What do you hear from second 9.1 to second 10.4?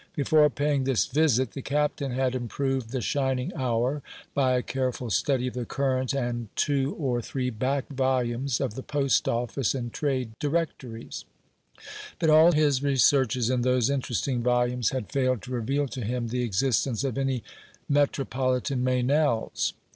Office and Trade